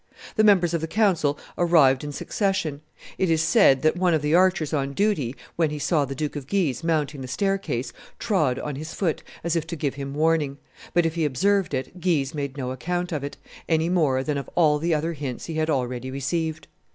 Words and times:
The 0.35 0.43
members 0.43 0.73
of 0.73 0.81
the 0.81 0.87
council 0.87 1.37
arrived 1.59 2.03
in 2.03 2.11
succession; 2.11 2.81
it 3.19 3.29
is 3.29 3.43
said 3.43 3.83
that 3.83 3.95
one 3.95 4.15
of 4.15 4.23
the 4.23 4.33
archers 4.33 4.73
on 4.73 4.93
duty, 4.93 5.35
when 5.57 5.69
he 5.69 5.77
saw 5.77 6.05
the 6.05 6.15
Duke 6.15 6.35
of 6.35 6.47
Guise 6.47 6.83
mounting 6.83 7.21
the 7.21 7.27
staircase, 7.27 7.93
trod 8.17 8.57
on 8.57 8.77
his 8.77 8.95
foot, 8.95 9.21
as 9.43 9.55
if 9.55 9.67
to 9.67 9.75
give 9.75 9.93
him 9.93 10.15
warning; 10.15 10.57
but, 10.95 11.05
if 11.05 11.13
he 11.13 11.23
observed 11.23 11.75
it, 11.75 12.01
Guise 12.01 12.33
made 12.33 12.57
no 12.57 12.71
account 12.71 13.11
of 13.11 13.23
it, 13.23 13.37
any 13.69 13.89
more 13.89 14.23
than 14.23 14.39
of 14.39 14.49
all 14.55 14.79
the 14.79 14.95
other 14.95 15.13
hints 15.13 15.45
he 15.45 15.53
had 15.53 15.69
already 15.69 16.09
received. 16.09 16.65